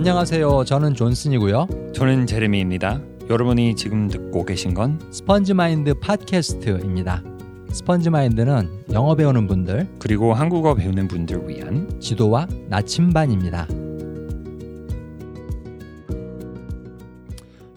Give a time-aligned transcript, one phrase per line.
[0.00, 0.64] 안녕하세요.
[0.64, 1.92] 저는 존슨이고요.
[1.94, 3.02] 저는 제레미입니다.
[3.28, 7.22] 여러분이 지금 듣고 계신 건 스펀지 마인드 팟캐스트입니다.
[7.70, 13.68] 스펀지 마인드는 영어 배우는 분들 그리고 한국어 배우는 분들 위한 지도와 나침반입니다.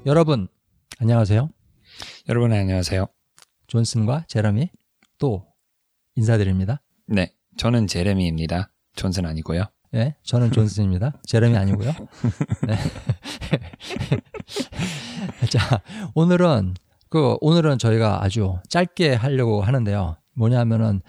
[0.06, 0.48] 여러분
[1.00, 1.50] 안녕하세요.
[2.30, 3.06] 여러분 안녕하세요.
[3.68, 4.70] 존슨과 제러미
[5.18, 5.46] 또
[6.16, 6.82] 인사드립니다.
[7.06, 8.72] 네, 저는 제레미입니다.
[8.96, 9.66] 존슨 아니고요.
[9.94, 11.14] 네, 저는 존슨입니다.
[11.28, 11.92] 제러미 아니고요.
[12.68, 12.76] 네.
[15.52, 15.82] 자,
[16.16, 16.74] 오늘은
[17.10, 20.18] 그 오늘은 저희가 아주 짧게 하려고 하는데요.
[20.36, 21.02] 뭐냐면은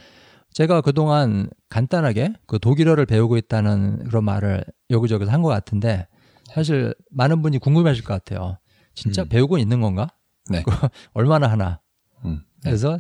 [0.53, 6.07] 제가 그동안 간단하게 그 독일어를 배우고 있다는 그런 말을 여기저기서 한 것 같은데
[6.55, 8.59] 사실 많은 분이 궁금하실 것 같아요.
[8.95, 9.29] 진짜 음.
[9.31, 10.09] 배우고 있는 건가?
[10.51, 10.63] 네.
[10.63, 10.71] 그
[11.15, 11.81] 얼마나 하나?
[12.27, 12.71] 음, 네.
[12.71, 12.99] 그래서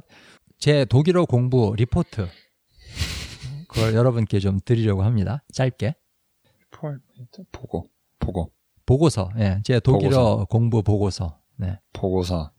[0.58, 2.26] 제 독일어 공부 리포트
[3.74, 5.42] 그걸 여러분께 좀 드리려고 합니다.
[5.52, 5.94] 짧게
[7.52, 7.84] 보고
[8.18, 8.50] 보고
[8.86, 9.30] 보고서.
[9.38, 10.44] 예, 제 독일어 보고서.
[10.46, 11.38] 공부 보고서.
[11.56, 12.50] 네, 보고서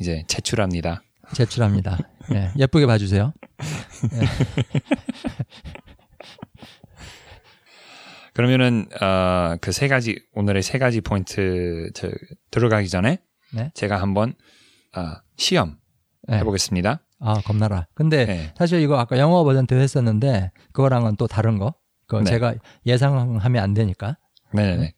[0.00, 1.02] 이제 제출합니다.
[1.34, 1.98] 제출합니다.
[2.34, 3.32] 예, 예쁘게 봐주세요.
[8.34, 12.10] 그러면은 어, 그 세 가지 오늘의 세 가지 포인트 저-
[12.50, 13.18] 들어가기 전에
[13.54, 13.70] 네.
[13.74, 14.34] 제가 한번
[14.92, 15.78] 아, 시험
[16.30, 16.36] 예.
[16.36, 17.00] 해보겠습니다.
[17.18, 17.86] 아, 겁나라.
[17.94, 18.52] 근데 네.
[18.56, 21.74] 사실 이거 아까 영어 버전 때 했었는데 그거랑은 또 다른 거.
[22.06, 22.30] 그건 네.
[22.30, 24.16] 제가 예상하면 안 되니까.
[24.52, 24.94] 네네 네.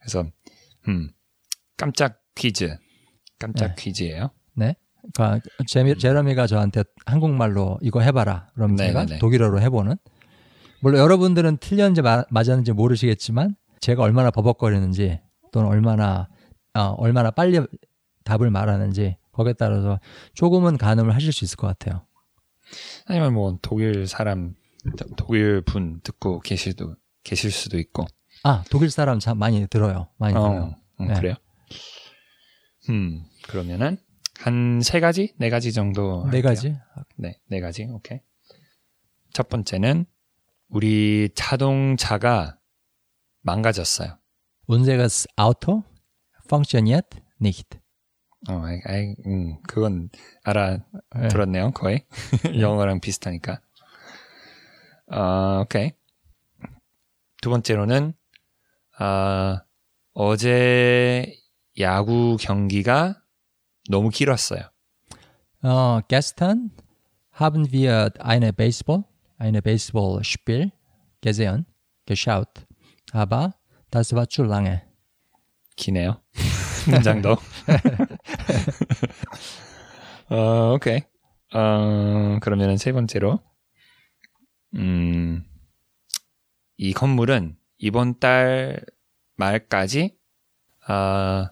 [0.00, 0.24] 그래서
[0.88, 1.10] 음
[1.76, 2.76] 깜짝 퀴즈,
[3.38, 3.74] 깜짝 네.
[3.78, 4.30] 퀴즈예요.
[4.54, 4.74] 네.
[5.14, 8.48] 그러니까 제미, 제러미가 저한테 한국말로 이거 해봐라.
[8.54, 9.18] 그럼 네, 제가 네, 네.
[9.18, 9.96] 독일어로 해보는.
[10.82, 15.20] 물론 여러분들은 틀렸는지 마- 맞았는지 모르시겠지만 제가 얼마나 버벅거리는지
[15.52, 16.28] 또는 얼마나
[16.74, 17.60] 어, 얼마나 빨리
[18.24, 19.98] 답을 말하는지 거기에 따라서
[20.34, 22.06] 조금은 가늠을 하실 수 있을 것 같아요.
[23.06, 24.54] 아니면 뭐 독일 사람,
[25.16, 28.06] 독일 분 듣고 계실도 계실 수도 있고.
[28.44, 30.08] 아 독일 사람 참 많이 들어요.
[30.18, 30.74] 많이 들어요.
[31.00, 31.14] 음, 네.
[31.14, 31.34] 그래요.
[32.90, 33.96] 음 그러면은
[34.38, 36.24] 한 세 가지, 네 가지 정도.
[36.30, 36.42] 네 할게요.
[36.42, 36.76] 가지.
[37.16, 37.84] 네, 네 가지.
[37.90, 38.20] 오케이.
[39.32, 40.06] 첫 번째는
[40.68, 42.58] 우리 자동차가
[43.42, 44.18] 망가졌어요.
[44.68, 45.82] Unseres Auto
[46.46, 47.79] funktioniert nicht.
[48.48, 50.08] 어, 아이, 아이, 음, 그건
[50.44, 50.78] 알아
[51.16, 51.28] 네.
[51.28, 52.06] 들었네요, 거의.
[52.58, 53.60] 영어랑 비슷하니까.
[55.12, 55.92] 어, 오케이.
[57.42, 58.14] 두 번째로는,
[58.98, 59.62] 아,
[60.14, 61.34] 어제
[61.78, 63.22] 야구 경기가
[63.88, 64.70] 너무 길었어요.
[65.62, 66.70] Äh, gestern
[67.32, 69.04] haben wir eine Baseball,
[69.38, 70.72] eine Baseballspiel
[71.20, 71.66] gesehen,
[72.06, 72.66] geschaut.
[73.12, 73.54] Aber
[73.90, 74.82] das war zu lange.
[75.76, 76.20] 기네요.
[76.90, 77.36] 문장도.
[80.30, 81.00] 어, 오케이.
[81.52, 83.40] 어, 그러면은 세 번째로,
[84.76, 85.44] 음,
[86.76, 88.80] 이 건물은 이번 달
[89.36, 90.16] 말까지,
[90.86, 91.50] 아,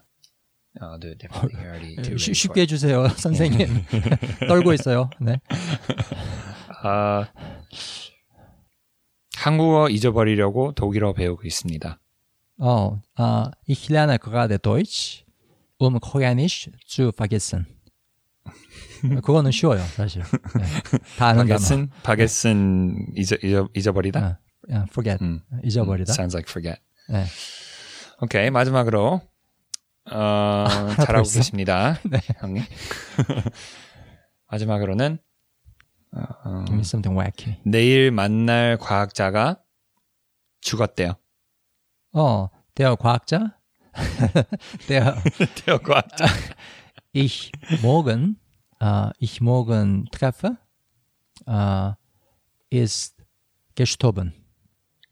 [0.79, 3.83] 어, the definitely already too 쉬- late 쉽게 해주세요, 선생님.
[4.47, 5.09] 떨고 있어요.
[5.19, 5.41] 네.
[6.83, 7.27] 아,
[9.37, 11.99] 한국어 잊어버리려고 독일어 배우고 있습니다.
[12.61, 15.25] 어, 아, ich lerne gerade Deutsch,
[15.79, 17.65] um Koreanisch zu vergessen.
[19.01, 20.21] 그거는 쉬워요, 사실.
[20.23, 20.65] 네.
[21.17, 21.57] 다 아는 단어.
[21.57, 24.19] 바겟은 바겟은 잊어, 잊어, 잊어버리다.
[24.19, 24.39] 아,
[24.73, 26.11] 야, forget, 음, 잊어버리다.
[26.11, 26.81] Sounds like forget.
[27.09, 27.25] 네.
[28.21, 29.21] 오케이 마지막으로
[30.11, 30.65] 어,
[30.97, 31.39] 잘하고 있어?
[31.39, 31.97] 계십니다,
[32.41, 32.63] 형님.
[34.51, 35.19] 마지막으로는
[36.11, 37.61] 어, Give me something wacky.
[37.65, 39.61] 내일 만날 과학자가
[40.61, 41.13] 죽었대요.
[42.13, 43.55] 어, der 과학자?
[44.87, 45.15] Der
[45.55, 46.25] 대어 과학자.
[47.13, 47.51] ich
[47.81, 48.35] morgen,
[48.81, 50.57] äh, ich morgen treffe,
[51.47, 51.91] äh,
[52.71, 53.15] ist
[53.75, 54.33] gestorben.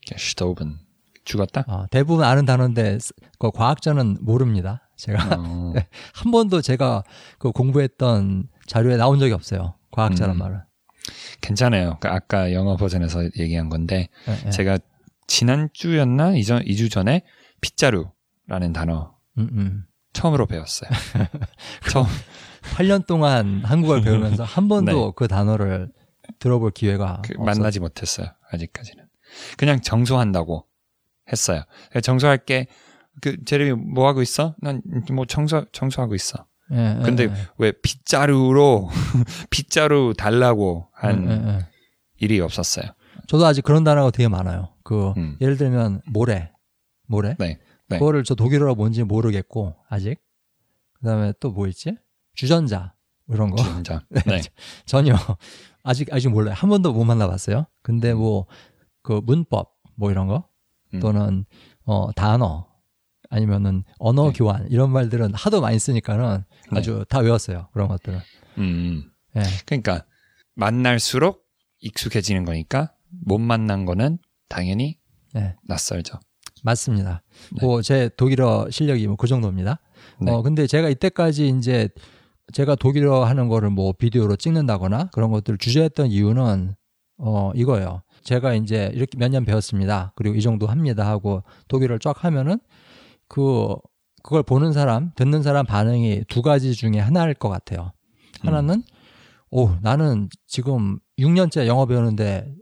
[0.06, 0.80] 게슈토븐
[1.26, 1.66] 죽었다.
[1.68, 4.90] 어, 대부분 아는 단어인데 스- 그 과학자는 모릅니다.
[4.96, 5.74] 제가 어,
[6.14, 7.04] 한 번도 제가
[7.40, 9.76] 그 공부했던 자료에 나온 적이 없어요.
[9.92, 10.40] 과학자란 음.
[10.40, 10.62] 말은.
[11.42, 11.98] 괜찮아요.
[12.00, 14.50] 그 아까 영어 버전에서 얘기한 건데 예, 예.
[14.50, 14.78] 제가
[15.28, 17.24] 지난 주였나 이전 2주 전에
[17.62, 18.10] 빗자루
[18.48, 19.84] 라는 단어 음, 음.
[20.14, 20.90] 처음으로 배웠어요.
[21.92, 22.06] 처음
[22.76, 25.12] 8년 동안 한국어를 배우면서 한 번도 네.
[25.16, 25.92] 그 단어를
[26.40, 28.28] 들어볼 기회가 그 없었- 만나지 못했어요.
[28.52, 29.06] 아직까지는.
[29.58, 30.66] 그냥 정소한다고
[31.32, 31.64] 했어요.
[31.90, 32.68] 그러니까 정소할 게,
[33.22, 34.56] 그, 제레미 뭐 하고 있어?
[34.62, 36.46] 난 뭐 청소, 청소하고 있어.
[36.72, 37.32] 예, 예, 근데 예.
[37.58, 38.90] 왜 빗자루로,
[39.50, 41.66] 빗자루 달라고 한 예, 예, 예.
[42.20, 42.86] 일이 없었어요.
[43.28, 44.74] 저도 아직 그런 단어가 되게 많아요.
[44.84, 45.38] 그 음.
[45.42, 46.52] 예를 들면 모래,
[47.08, 47.36] 모래.
[47.40, 47.60] 네.
[47.90, 48.00] 네.
[48.00, 50.20] 그거를 저 독일어로 뭔지 모르겠고 아직.
[50.94, 51.96] 그다음에 또 뭐 있지?
[52.34, 52.94] 주전자
[53.26, 54.04] 뭐 이런 거 진짜.
[54.26, 54.42] 네.
[54.86, 55.16] 전혀
[55.84, 56.54] 아직 아직 몰라요.
[56.56, 57.66] 한 번도 못 만나봤어요.
[57.82, 58.48] 근데 뭐
[59.04, 60.50] 그 문법 뭐 이런 거
[60.94, 61.00] 음.
[61.00, 61.46] 또는
[61.86, 62.68] 어 단어
[63.30, 64.34] 아니면은 언어 네.
[64.34, 66.78] 교환 이런 말들은 하도 많이 쓰니까는 네.
[66.78, 67.70] 아주 다 외웠어요.
[67.72, 68.20] 그런 것들은.
[68.58, 69.10] 음.
[69.38, 69.42] 예.
[69.66, 70.06] 그러니까
[70.56, 71.46] 만날수록
[71.80, 74.18] 익숙해지는 거니까 못 만난 거는
[74.50, 75.00] 당연히
[75.34, 75.56] 네.
[75.64, 76.20] 낯설죠.
[76.68, 77.22] 맞습니다.
[77.60, 77.66] 네.
[77.66, 79.80] 뭐제 독일어 실력이 뭐 그 정도입니다.
[80.20, 80.32] 네.
[80.32, 81.90] 어 근데 제가 이때까지 이제
[82.54, 86.76] 제가 독일어 하는 거를 뭐 비디오로 찍는다거나 그런 것들을 주저했던 이유는
[87.20, 88.02] 어 이거예요.
[88.24, 90.12] 제가 이제 이렇게 몇 년 배웠습니다.
[90.16, 92.60] 그리고 이 정도 합니다 하고 독일어를 쫙 하면은
[93.30, 93.76] 그
[94.24, 97.94] 그걸 보는 사람, 듣는 사람 반응이 두 가지 중에 하나일 것 같아요.
[98.42, 98.84] 하나는
[99.52, 102.54] 오 나는 지금 6년째 영어 배우는데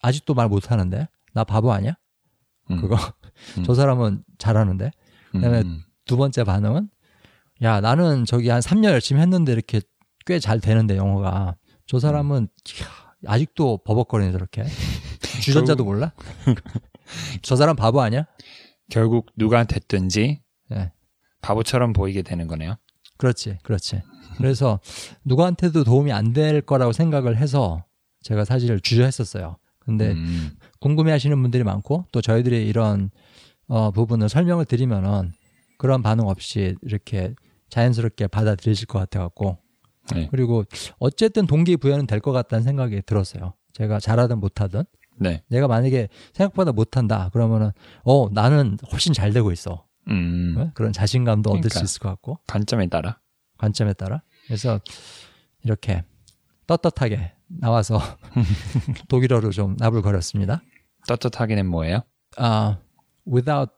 [0.00, 1.94] 아직도 말 못하는데 나 바보 아니야?
[2.70, 2.80] 음.
[2.80, 2.96] 그거
[3.58, 3.64] 음.
[3.64, 4.90] 저 사람은 잘하는데
[5.32, 5.82] 그다음에 음.
[6.04, 6.88] 두 번째 반응은
[7.62, 9.80] 야 나는 저기 한 3년 열심히 했는데 이렇게
[10.26, 11.56] 꽤 잘 되는데 영어가
[11.86, 12.48] 저 사람은
[12.78, 14.64] 이야, 아직도 버벅거리네 저렇게
[15.42, 16.12] 주전자도 몰라?
[17.42, 18.26] 저 사람 바보 아니야?
[18.90, 20.40] 결국 누가 됐든지
[20.70, 20.92] 네.
[21.40, 22.76] 바보처럼 보이게 되는 거네요.
[23.18, 24.02] 그렇지 그렇지
[24.38, 24.80] 그래서
[25.24, 27.84] 누구한테도 도움이 안 될 거라고 생각을 해서
[28.22, 30.52] 제가 사실 주저했었어요 근데 음.
[30.82, 33.10] 궁금해하시는 분들이 많고 또 저희들이 이런
[33.68, 35.32] 어, 부분을 설명을 드리면은
[35.78, 37.34] 그런 반응 없이 이렇게
[37.70, 39.58] 자연스럽게 받아들이실 것 같아갖고
[40.12, 40.28] 네.
[40.30, 40.64] 그리고
[40.98, 43.54] 어쨌든 동기부여는 될 것 같다는 생각이 들었어요.
[43.72, 44.82] 제가 잘하든 못하든
[45.18, 45.42] 네.
[45.48, 47.70] 내가 만약에 생각보다 못한다 그러면은
[48.04, 50.54] 어 나는 훨씬 잘 되고 있어 음.
[50.58, 50.70] 어?
[50.74, 51.78] 그런 자신감도 얻을 그러니까.
[51.78, 53.18] 수 있을 것 같고 관점에 따라.
[53.58, 54.80] 관점에 따라 그래서
[55.62, 56.02] 이렇게
[56.66, 58.00] 떳떳하게 나와서
[59.08, 60.62] 독일어로 좀 나불거렸습니다.
[61.06, 62.02] 떳떳하게는 뭐예요?
[62.36, 62.78] 아
[63.26, 63.72] without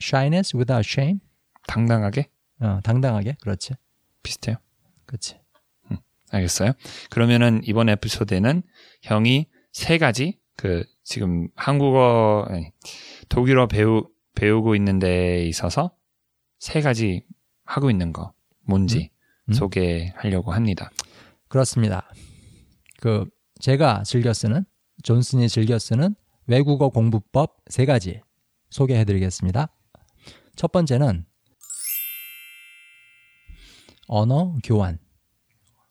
[0.00, 1.20] shyness, without shame,
[1.66, 2.30] 당당하게?
[2.60, 3.74] 어, 당당하게 그렇지,
[4.22, 4.56] 비슷해요.
[5.06, 5.38] 그렇지.
[6.30, 6.72] 알겠어요.
[7.10, 8.62] 그러면은 이번 에피소드에는
[9.02, 12.72] 형이 세 가지 그 지금 한국어 아니,
[13.28, 15.94] 독일어 배우 배우고 있는 데 있어서
[16.58, 17.24] 세 가지
[17.64, 18.32] 하고 있는 거
[18.66, 19.10] 뭔지
[19.46, 19.50] 음?
[19.50, 19.52] 음?
[19.52, 20.90] 소개하려고 합니다.
[21.48, 22.10] 그렇습니다.
[23.00, 23.26] 그
[23.60, 24.64] 제가 즐겨 쓰는
[25.02, 28.20] 존슨이 즐겨 쓰는 외국어 공부법 세 가지
[28.70, 29.68] 소개해 드리겠습니다.
[30.56, 31.24] 첫 번째는
[34.06, 34.98] 언어 교환.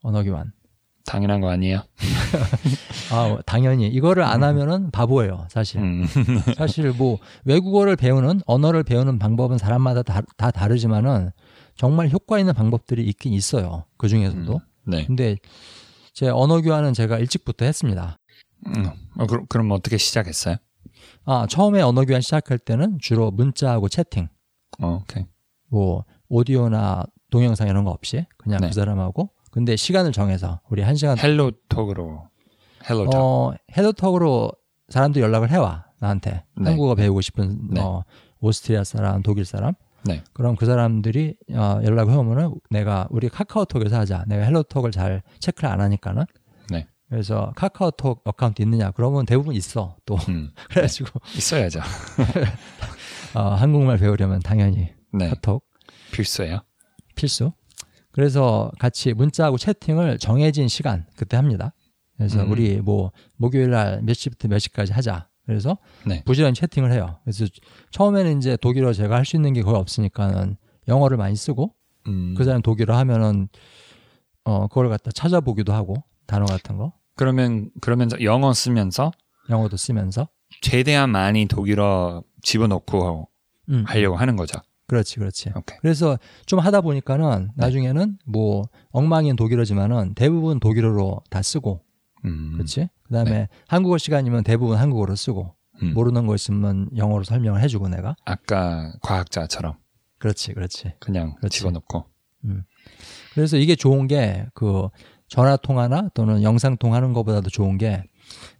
[0.01, 0.51] 언어 교환.
[1.05, 1.81] 당연한 거 아니에요?
[3.11, 5.81] 아 당연히 이거를 안 하면은 바보예요, 사실.
[5.81, 6.05] 음.
[6.55, 11.31] 사실 뭐 외국어를 배우는 언어를 배우는 방법은 사람마다 다, 다 다르지만은
[11.75, 13.85] 정말 효과 있는 방법들이 있긴 있어요.
[13.97, 14.61] 그 중에서도.
[14.85, 15.05] 네.
[15.05, 15.37] 근데
[16.13, 18.17] 제 언어 교환은 제가 일찍부터 했습니다.
[18.67, 18.85] 음.
[19.17, 20.55] 어, 그럼, 그럼 어떻게 시작했어요?
[21.25, 24.27] 아, 처음에 언어 교환 시작할 때는 주로 문자하고 채팅,
[24.81, 25.25] 어, 오케이.
[25.67, 28.67] 뭐 오디오나 동영상 이런 거 없이 그냥 네.
[28.67, 32.27] 그 사람하고 근데 시간을 정해서 우리 한 시간 헬로톡으로
[32.89, 33.15] 헬로톡.
[33.15, 34.51] 어, 헬로톡으로
[34.89, 36.69] 사람도 연락을 해와 나한테 네.
[36.69, 37.81] 한국어 배우고 싶은 네.
[37.81, 38.03] 어,
[38.39, 39.73] 오스트리아 사람, 독일 사람.
[40.05, 40.21] 네.
[40.33, 44.25] 그럼 그 사람들이 어, 연락을 해오면은 내가 우리 카카오톡에서 하자.
[44.27, 46.25] 내가 헬로톡을 잘 체크를 안 하니까는.
[47.13, 47.17] 네.
[47.17, 48.91] 그래서 카카오톡 account 있느냐?
[48.91, 49.95] 그러면 대부분 있어.
[50.05, 50.51] 또 음.
[50.69, 51.79] 그래가지고 있어야죠.
[53.35, 55.29] 어, 한국말 배우려면 당연히 네.
[55.29, 55.63] 카톡
[56.11, 56.61] 필수예요.
[57.15, 57.51] 필수.
[58.11, 61.73] 그래서 같이 문자하고 채팅을 정해진 시간 그때 합니다.
[62.17, 62.51] 그래서 음.
[62.51, 65.29] 우리 뭐 목요일 날 몇 시부터 몇 시까지 하자.
[65.45, 66.23] 그래서 네.
[66.25, 67.19] 부지런히 채팅을 해요.
[67.23, 67.45] 그래서
[67.91, 71.73] 처음에는 이제 독일어 제가 할 수 있는 게 거의 없으니까는 영어를 많이 쓰고
[72.07, 72.33] 음.
[72.37, 73.49] 그 사람 독일어 하면은
[74.45, 75.95] 어 그걸 갖다 찾아보기도 하고
[76.27, 79.11] 단어 같은 거 그러면 그러면서 영어 쓰면서
[79.49, 80.27] 영어도 쓰면서
[80.61, 83.27] 최대한 많이 독일어 집어넣고
[83.69, 84.59] 음, 하려고 하는 거죠.
[84.87, 85.49] 그렇지 그렇지.
[85.55, 85.77] 오케이.
[85.81, 87.51] 그래서 좀 하다 보니까는 네.
[87.55, 91.81] 나중에는 뭐 엉망인 독일어지만은 대부분 독일어로 다 쓰고
[92.25, 92.53] 음.
[92.53, 92.89] 그렇지.
[93.03, 95.93] 그다음에 한국어 시간이면 대부분 한국어로 쓰고 음.
[95.93, 99.75] 모르는 거 있으면 영어로 설명을 해주고 내가 아까 과학자처럼
[100.19, 100.93] 그렇지 그렇지.
[100.99, 101.57] 그냥 그렇지.
[101.59, 102.05] 집어넣고.
[103.33, 104.89] 그래서 이게 좋은 게 그
[105.33, 108.03] 전화 통화나 또는 영상 통화하는 것보다도 좋은 게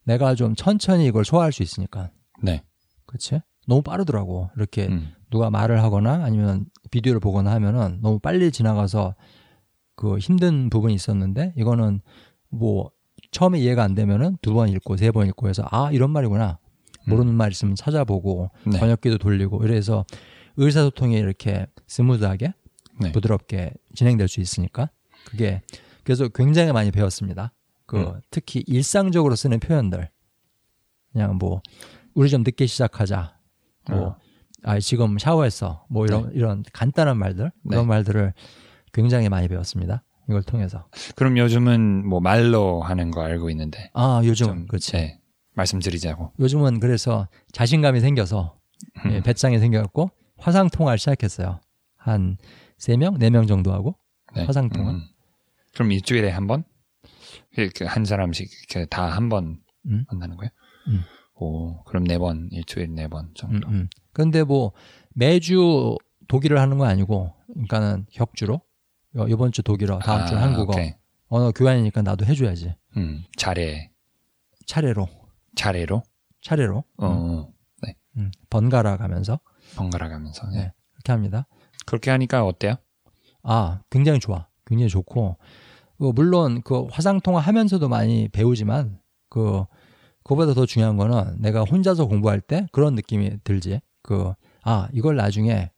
[0.06, 2.10] 내가 좀 천천히 이걸 소화할 수 있으니까
[2.42, 2.64] 네.
[3.06, 3.42] 그렇지.
[3.68, 5.14] 너무 빠르더라고 이렇게 음.
[5.30, 9.14] 누가 말을 하거나 아니면 비디오를 보거나 하면은 너무 빨리 지나가서
[9.96, 12.02] 그 힘든 부분이 있었는데 이거는
[12.50, 12.90] 뭐
[13.30, 16.58] 처음에 이해가 안 되면은 두 번 읽고 세 번 읽고 해서 아 이런 말이구나
[17.08, 18.80] 모르는 말 있으면 찾아보고 네.
[18.80, 20.06] 번역기도 돌리고 이래서
[20.58, 22.52] 의사소통이 이렇게 스무드하게
[23.00, 23.12] 네.
[23.12, 24.90] 부드럽게 진행될 수 있으니까
[25.26, 25.62] 그게
[26.04, 27.54] 그래서 굉장히 많이 배웠습니다.
[27.86, 28.22] 그 음.
[28.32, 30.10] 특히 일상적으로 쓰는 표현들
[31.12, 31.62] 그냥 뭐
[32.14, 33.38] 우리 좀 늦게 시작하자
[33.90, 34.18] 뭐 어.
[34.64, 37.70] 아 지금 샤워했어 뭐 이런 이런 간단한 말들 네.
[37.70, 38.34] 그런 말들을
[38.94, 40.04] 굉장히 많이 배웠습니다.
[40.30, 45.20] 이걸 통해서 그럼 요즘은 뭐 말로 하는 거 알고 있는데 아 요즘 좀 그렇지 네,
[45.56, 46.32] 말씀드리자고.
[46.40, 48.58] 요즘은 그래서 자신감이 생겨서
[49.12, 49.24] 예, 음.
[49.24, 51.60] 배짱이 생겨갖고 화상 통화를 시작했어요.
[51.98, 52.38] 한
[52.78, 53.96] 세 명, 네 명 정도 하고
[54.36, 54.44] 네.
[54.46, 54.92] 화상 통화.
[54.92, 55.02] 음.
[55.74, 56.64] 그럼 일주일에 한 번?
[57.58, 60.06] 이렇게 한 사람씩 이렇게 다 한번 음.
[60.10, 60.50] 만나는 거예요?
[60.88, 61.04] 음.
[61.36, 63.68] 오, 그럼 네 번, 일주일 네번 음, 정도.
[63.68, 63.90] 음.
[64.14, 64.72] 근데 뭐
[65.14, 68.62] 매주 독일을 하는 건 아니고, 그러니까는 격주로
[69.18, 70.94] 어, 이번 주 독일어, 다음 주 아, 한국어 오케이.
[71.28, 72.76] 언어 교환이니까 나도 해줘야지.
[72.98, 73.92] 음, 차례,
[74.68, 75.08] 차례로,
[75.56, 76.04] 차례로.
[76.42, 77.54] 차례로 음, 어,
[78.18, 79.40] 음, 번갈아 가면서
[79.76, 80.48] 번갈아 가면서.
[80.52, 80.58] 네.
[80.58, 80.74] 네.
[80.94, 81.48] 그렇게 합니다.
[81.86, 82.76] 그렇게 하니까 어때요?
[83.44, 84.48] 아, 굉장히 좋아.
[84.66, 85.46] 굉장히 좋고, 그
[86.12, 89.64] 물론 그 화상 통화 하면서도 많이 배우지만 그
[90.24, 93.82] 그보다 더 중요한 거는 내가 혼자서 공부할 때 그런 느낌이 들지.
[94.02, 94.34] 그
[94.64, 95.72] 아, 이걸 나중에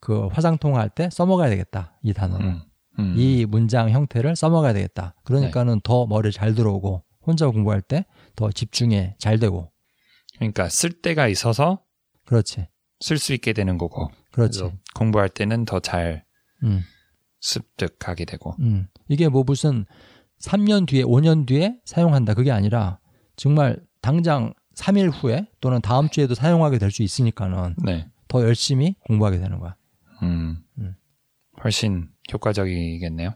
[0.00, 1.98] 그 화상 통화할 때 써먹어야 되겠다.
[2.02, 2.46] 이 단어를.
[2.46, 2.60] 음,
[2.98, 3.14] 음.
[3.16, 5.14] 이 문장 형태를 써먹어야 되겠다.
[5.24, 8.04] 그러니까는 더 머리 잘 들어오고 혼자 공부할 때
[8.38, 9.72] 더 집중에 잘 되고.
[10.36, 11.82] 그러니까 쓸 때가 있어서
[12.24, 12.68] 그렇지.
[13.00, 14.12] 쓸 수 있게 되는 거고.
[14.30, 14.70] 그렇지.
[14.94, 16.24] 공부할 때는 더잘
[16.62, 16.82] 음.
[17.40, 18.54] 습득하게 되고.
[18.60, 18.88] 음.
[19.08, 19.84] 이게 뭐 무슨
[20.40, 22.34] 3년 뒤에, 5년 뒤에 사용한다.
[22.34, 22.98] 그게 아니라
[23.36, 28.08] 정말 당장 3일 후에 또는 다음 주에도 사용하게 될 수 있으니까는 네.
[28.28, 29.74] 더 열심히 공부하게 되는 거야.
[30.22, 30.58] 음.
[30.78, 30.94] 음.
[31.64, 33.34] 훨씬 효과적이겠네요.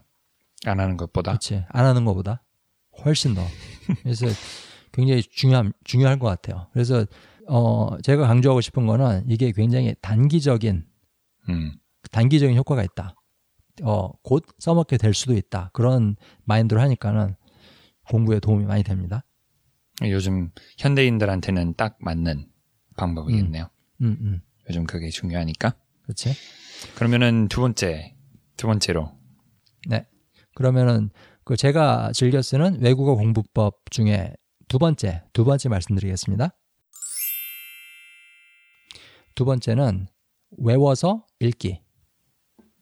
[0.65, 1.31] 안 하는 것보다.
[1.31, 1.65] 그렇지.
[1.67, 2.43] 안 하는 것보다
[3.03, 3.41] 훨씬 더.
[4.03, 4.27] 그래서
[4.93, 6.67] 굉장히 중요한, 중요할 것 같아요.
[6.71, 7.05] 그래서,
[7.47, 10.85] 어, 제가 강조하고 싶은 거는 이게 굉장히 단기적인,
[11.49, 11.73] 음.
[12.11, 13.15] 단기적인 효과가 있다.
[13.81, 15.71] 어, 곧 써먹게 될 수도 있다.
[15.73, 16.15] 그런
[16.45, 17.35] 마인드로 하니까는
[18.09, 19.25] 공부에 도움이 많이 됩니다.
[20.03, 22.49] 요즘 현대인들한테는 딱 맞는
[22.97, 23.69] 방법이겠네요.
[24.01, 24.41] 음, 음.
[24.69, 25.75] 요즘 그게 중요하니까.
[26.03, 26.33] 그렇지.
[26.95, 28.15] 그러면은 두 번째,
[28.57, 29.11] 두 번째로.
[29.87, 30.05] 네.
[30.55, 31.09] 그러면은
[31.43, 34.33] 그 제가 즐겨 쓰는 외국어 공부법 중에
[34.67, 36.49] 두 번째, 두 번째 말씀드리겠습니다.
[39.35, 40.07] 두 번째는
[40.57, 41.81] 외워서 읽기.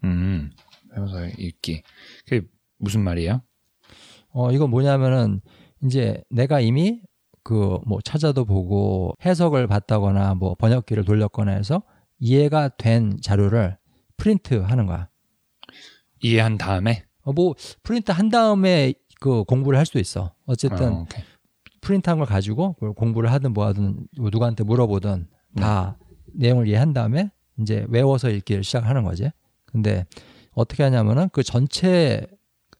[0.03, 0.51] 음.
[0.95, 1.83] 외워서 읽기.
[2.25, 3.41] 그게 무슨 말이에요?
[4.29, 5.41] 어, 이건 뭐냐면은
[5.83, 7.01] 이제 내가 이미
[7.43, 11.81] 그 뭐 찾아도 보고 해석을 봤다거나 뭐 번역기를 돌렸거나 해서
[12.19, 13.77] 이해가 된 자료를
[14.17, 15.09] 프린트 하는 거야.
[16.21, 17.03] 이해한 다음에.
[17.23, 20.33] 어, 뭐 프린트 한 다음에 그 공부를 할 수도 있어.
[20.45, 21.05] 어쨌든 어.
[21.81, 25.97] 프린트한 걸 가지고 그걸 공부를 하든 뭐 하든 누구한테 물어보든 다
[26.33, 29.29] 내용을 이해한 다음에 이제 외워서 읽기를 시작하는 거지.
[29.65, 30.05] 근데
[30.53, 32.25] 어떻게 하냐면은 그 전체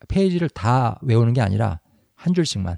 [0.08, 1.80] 페이지를 다 외우는 게 아니라
[2.16, 2.78] 한 줄씩만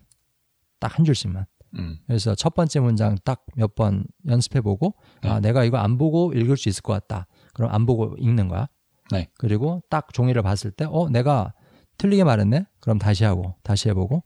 [0.80, 1.46] 딱 한 줄씩만.
[1.76, 1.98] 음.
[2.06, 5.48] 그래서 첫 번째 문장 딱 몇 번 연습해 보고 아 네.
[5.48, 7.28] 내가 이거 안 보고 읽을 수 있을 것 같다.
[7.54, 8.68] 그럼 안 보고 읽는 거야.
[9.12, 9.30] 네.
[9.38, 11.54] 그리고 딱 종이를 봤을 때 어 내가
[11.98, 12.66] 틀리게 말했네.
[12.80, 14.24] 그럼 다시 하고 다시 해보고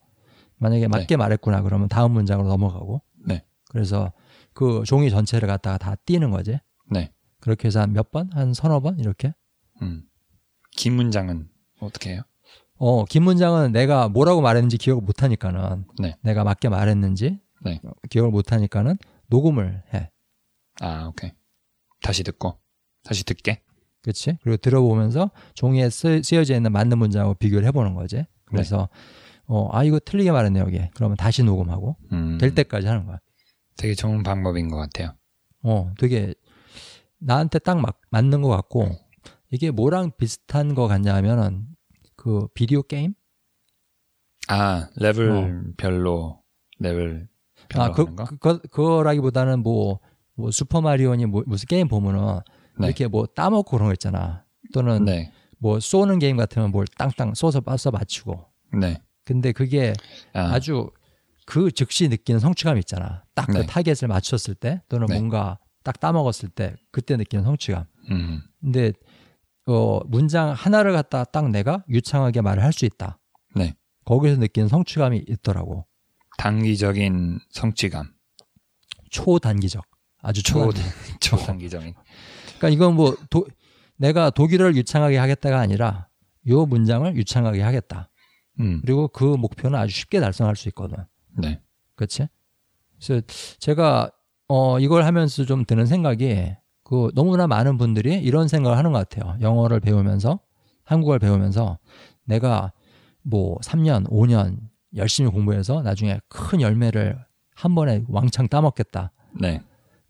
[0.58, 3.02] 만약에 맞게 말했구나 그러면 다음 문장으로 넘어가고.
[3.28, 3.46] 네.
[3.70, 4.12] 그래서
[4.54, 6.58] 그 종이 전체를 갖다가 다 띄는 거지.
[6.90, 7.12] 네.
[7.40, 8.30] 그렇게 해서 한 몇 번?
[8.34, 8.98] 한 서너 번?
[9.00, 9.34] 이렇게?
[9.82, 10.04] 음.
[10.78, 11.50] 긴 문장은
[11.82, 12.22] 어떻게 해요?
[12.78, 16.16] 어, 긴 문장은 내가 뭐라고 말했는지 기억을 못 하니까는 네.
[16.22, 17.82] 내가 맞게 말했는지 네.
[17.84, 20.12] 어, 기억을 못 하니까는 녹음을 해.
[20.80, 21.32] 아, 오케이.
[22.02, 22.60] 다시 듣고.
[23.04, 23.64] 다시 듣게.
[24.04, 24.38] 그렇지?
[24.44, 28.24] 그리고 들어보면서 종이에 쓰, 쓰여져 있는 맞는 문장하고 비교를 해 보는 거지.
[28.46, 28.88] 그래서
[29.48, 30.80] 어, 아 이거 틀리게 말했네 여기.
[30.94, 32.38] 그러면 다시 녹음하고 음.
[32.38, 33.20] 될 때까지 하는 거야.
[33.76, 35.16] 되게 좋은 방법인 것 같아요.
[35.64, 36.36] 어, 되게
[37.18, 38.92] 나한테 딱 맞, 맞는 것 같고
[39.52, 41.68] 이게 뭐랑 비슷한 것 같냐 하면은
[42.16, 43.14] 그 비디오 게임?
[44.50, 46.42] 아, 레벨별로
[46.80, 47.28] 레벨
[47.70, 48.26] 별로 아, 그, 거?
[48.26, 50.00] 그, 그, 그 거라기보다는 뭐,
[50.36, 52.40] 뭐 슈퍼마리오니 뭐, 무슨 게임 보면은
[52.80, 52.88] 네.
[52.88, 54.46] 이렇게 뭐 따먹고 그런 거 있잖아.
[54.74, 55.32] 또는 네.
[55.60, 58.46] 뭐 쏘는 게임 같으면 뭘 땅땅 쏘서 빠서 맞추고.
[58.80, 59.02] 네.
[59.24, 59.94] 근데 그게
[60.34, 60.60] 아, 아.
[60.60, 63.24] 주그 즉시 느끼는 성취감 있잖아.
[63.36, 63.66] 딱그 네.
[63.66, 65.16] 타겟을 맞췄을 때 또는 네.
[65.16, 67.86] 뭔가 딱 따먹었을 때 그때 느끼는 성취감.
[68.12, 68.42] 음.
[68.62, 68.94] 근데
[69.68, 73.20] 어 문장 하나를 갖다 딱 내가 유창하게 말을 할 수 있다.
[73.56, 73.76] 네.
[74.06, 75.86] 거기서 느끼는 성취감이 있더라고.
[76.38, 78.14] 단기적인 성취감.
[79.10, 79.84] 초단기적.
[80.22, 80.84] 아주 초- 초단기적.
[81.22, 81.94] 초단기적인.
[82.58, 83.46] 그러니까 이건 뭐 도,
[83.98, 86.08] 내가 독일어를 유창하게 하겠다가 아니라
[86.48, 88.10] 요 문장을 유창하게 하겠다.
[88.60, 88.82] 음.
[88.82, 90.98] 그리고 그 목표는 아주 쉽게 달성할 수 있거든.
[91.38, 91.62] 네.
[91.96, 92.28] 그렇지?
[93.00, 93.22] 그래서
[93.60, 94.12] 제가
[94.48, 96.54] 어 이걸 하면서 좀 드는 생각이
[96.88, 99.36] 그 너무나 많은 분들이 이런 생각을 하는 것 같아요.
[99.42, 100.40] 영어를 배우면서
[100.86, 101.80] 한국어를 배우면서
[102.24, 102.72] 내가
[103.24, 104.58] 뭐 3년, 5년
[104.96, 107.20] 열심히 공부해서 나중에 큰 열매를
[107.54, 109.12] 한 번에 왕창 따먹겠다.
[109.42, 109.62] 네.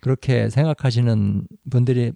[0.01, 2.13] 그렇게 생각하시는 분들이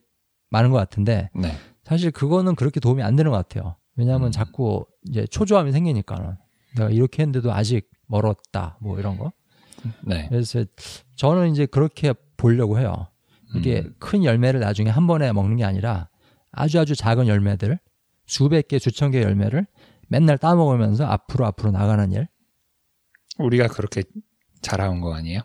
[0.51, 1.53] 많은 것 같은데 네.
[1.83, 3.77] 사실 그거는 그렇게 도움이 안 되는 것 같아요.
[3.95, 4.31] 왜냐하면 음.
[4.31, 6.37] 자꾸 이제 초조함이 생기니까는
[6.77, 9.31] 내가 이렇게 했는데도 아직 멀었다 뭐 이런 거.
[10.05, 10.27] 네.
[10.29, 10.63] 그래서
[11.15, 13.07] 저는 이제 그렇게 보려고 해요.
[13.55, 13.95] 이게 음.
[13.99, 16.09] 큰 열매를 나중에 한 번에 먹는 게 아니라
[16.51, 17.79] 아주 아주 작은 열매들
[18.25, 19.65] 수백 개 수천 개 열매를
[20.07, 22.27] 맨날 따 먹으면서 앞으로 앞으로 나가는 일
[23.37, 24.03] 우리가 그렇게
[24.61, 25.41] 자라온 거 아니에요?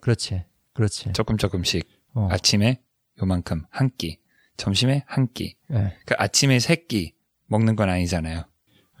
[0.00, 0.44] 그렇지
[0.74, 2.82] 그렇지 조금 조금씩 어, 아침에
[3.22, 4.18] 요만큼 한 끼,
[4.56, 5.56] 점심에 한 끼.
[5.72, 7.14] 예, 그 아침에 세 끼
[7.46, 8.44] 먹는 건 아니잖아요.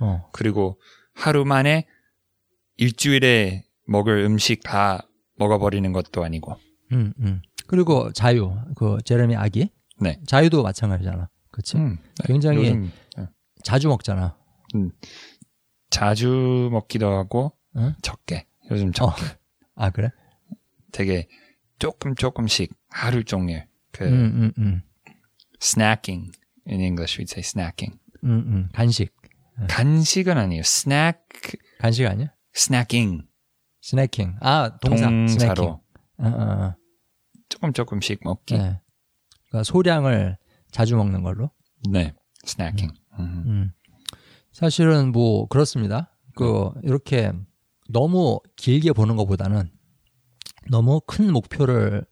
[0.00, 0.80] 어, 그리고
[1.14, 1.86] 하루 만에
[2.76, 6.56] 일주일에 먹을 음식 다 먹어버리는 것도 아니고.
[6.92, 7.42] 음, 음.
[7.66, 9.70] 그리고 자유 그 제레미 아기
[10.00, 10.20] 네.
[10.26, 12.24] 자유도 마찬가지잖아 그렇지 음, 네.
[12.26, 12.90] 굉장히 요즘
[13.62, 14.36] 자주 먹잖아
[15.90, 17.94] 자주 먹기도 하고 응?
[18.02, 18.46] 적게.
[18.70, 19.22] 요즘 적게.
[19.74, 20.10] 아 그래
[20.92, 21.28] 되게
[21.78, 24.82] 조금 조금씩 하루 종일 그 음, 음, 음.
[25.60, 26.32] snacking
[26.68, 27.98] in English we'd say snacking.
[28.24, 28.68] 음, 음.
[28.72, 29.14] 간식
[29.68, 30.60] 간식은 아니에요.
[30.64, 33.26] snack 간식 아니야 snacking
[33.82, 35.82] 스낵킹 아 동사 동사로 어,
[36.18, 36.74] 어, 어.
[37.48, 38.54] 조금 조금씩 먹기.
[38.54, 38.80] 네, 네.
[39.48, 40.36] 그러니까 소량을
[40.70, 41.50] 자주 먹는 걸로.
[42.44, 42.94] snacking.
[43.18, 43.42] 음.
[43.46, 43.72] 음.
[44.52, 46.16] 사실은 뭐 그렇습니다.
[46.34, 47.32] 그 이렇게
[47.88, 49.70] 너무 길게 보는 것보다는
[50.70, 52.04] 너무 큰 목표를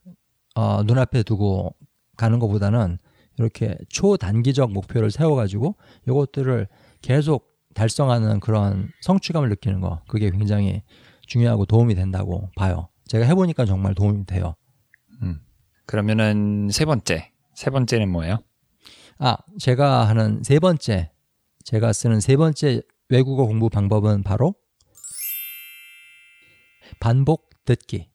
[0.55, 1.75] 어, 눈앞에 두고
[2.17, 2.97] 가는 것보다는
[3.37, 5.75] 이렇게 초단기적 목표를 세워가지고
[6.07, 6.67] 이것들을
[7.01, 10.81] 계속 달성하는 그런 성취감을 느끼는 거 그게 굉장히
[11.27, 12.87] 중요하고 도움이 된다고 봐요.
[13.07, 14.55] 제가 해보니까 정말 도움이 돼요.
[15.85, 17.31] 그러면은 세 번째.
[17.53, 18.39] 세 번째는 뭐예요?
[19.17, 21.11] 아, 제가 하는 세 번째,
[21.63, 24.55] 제가 쓰는 세 번째 외국어 공부 방법은 바로
[26.99, 28.09] 반복 듣기.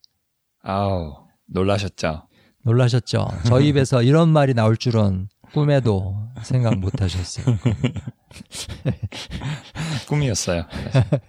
[0.63, 2.29] 아우, 놀라셨죠?
[2.65, 3.29] 놀라셨죠?
[3.47, 7.57] 저희 입에서 이런 말이 나올 줄은 꿈에도 생각 못 하셨어요.
[10.09, 10.65] 꿈이었어요.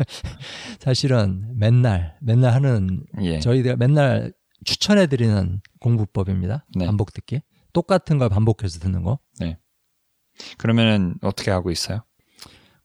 [0.80, 3.40] 사실은 맨날, 맨날 하는, 예.
[3.40, 4.34] 저희가 맨날
[4.66, 6.66] 추천해드리는 공부법입니다.
[6.76, 6.86] 네.
[6.86, 7.42] 반복 듣기.
[7.74, 9.20] 똑같은 걸 반복해서 듣는 거.
[10.58, 12.04] 그러면은 어떻게 하고 있어요?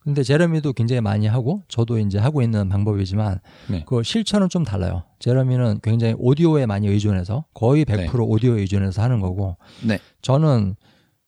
[0.01, 3.85] 근데 제레미도 굉장히 많이 하고 저도 이제 하고 있는 방법이지만 네.
[3.89, 5.03] 그 실천은 좀 달라요.
[5.19, 8.09] 제레미는 굉장히 오디오에 많이 의존해서 거의 100% 네.
[8.17, 9.99] 오디오에 의존해서 하는 거고 네.
[10.23, 10.77] 저는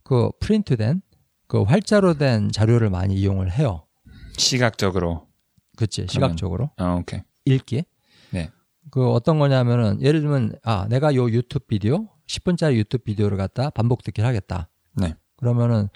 [0.05, 1.03] 그 프린트된
[1.49, 3.85] 그 활자로 된 자료를 많이 이용을 해요.
[4.37, 5.27] 시각적으로.
[5.77, 7.21] 그치 시각적으로 아, 오케이.
[7.47, 7.85] 읽기.
[8.89, 8.91] 네.
[8.91, 14.03] 그 어떤 거냐면은 예를 들면 아 내가 요 유튜브 비디오 10분짜리 유튜브 비디오를 갖다 반복
[14.03, 14.69] 듣기를 하겠다.
[14.95, 15.15] 네.
[15.37, 15.89] 그러면은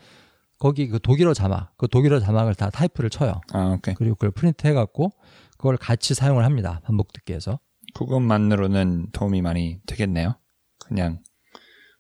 [0.59, 3.41] 거기 그 독일어 자막, 그 독일어 자막을 다 타이프를 쳐요.
[3.53, 3.95] 아, 오케이.
[3.95, 5.11] 그리고 그걸 프린트 해갖고
[5.57, 6.81] 그걸 같이 사용을 합니다.
[6.85, 7.59] 반복 듣기에서.
[7.95, 10.37] 그것만으로는 도움이 많이 되겠네요.
[10.79, 11.21] 그냥